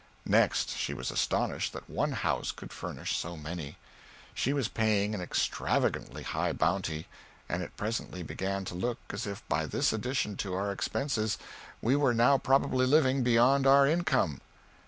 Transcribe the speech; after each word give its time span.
Next, 0.25 0.71
she 0.77 0.95
was 0.95 1.11
astonished 1.11 1.73
that 1.73 1.87
one 1.87 2.13
house 2.13 2.51
could 2.51 2.73
furnish 2.73 3.15
so 3.15 3.37
many. 3.37 3.77
She 4.33 4.51
was 4.51 4.67
paying 4.67 5.13
an 5.13 5.21
extravagantly 5.21 6.23
high 6.23 6.53
bounty, 6.53 7.05
and 7.47 7.61
it 7.61 7.77
presently 7.77 8.23
began 8.23 8.65
to 8.65 8.73
look 8.73 8.97
as 9.11 9.27
if 9.27 9.47
by 9.47 9.67
this 9.67 9.93
addition 9.93 10.37
to 10.37 10.55
our 10.55 10.71
expenses 10.71 11.37
we 11.83 11.95
were 11.95 12.15
now 12.15 12.39
probably 12.39 12.87
living 12.87 13.21
beyond 13.21 13.67
our 13.67 13.85
income. 13.85 14.41